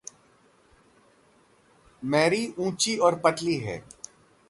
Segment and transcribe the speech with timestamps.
[2.03, 3.83] Mary ऊँची और पतली है।